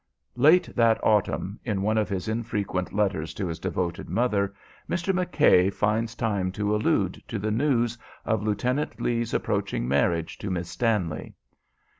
Late 0.35 0.75
that 0.75 0.99
autumn, 1.03 1.59
in 1.63 1.83
one 1.83 1.99
of 1.99 2.09
his 2.09 2.27
infrequent 2.27 2.91
letters 2.91 3.35
to 3.35 3.45
his 3.45 3.59
devoted 3.59 4.09
mother, 4.09 4.51
Mr. 4.89 5.13
McKay 5.13 5.71
finds 5.71 6.15
time 6.15 6.51
to 6.53 6.75
allude 6.75 7.21
to 7.27 7.37
the 7.37 7.51
news 7.51 7.99
of 8.25 8.41
Lieutenant 8.41 8.99
Lee's 8.99 9.31
approaching 9.31 9.87
marriage 9.87 10.39
to 10.39 10.49
Miss 10.49 10.69
Stanley. 10.69 11.35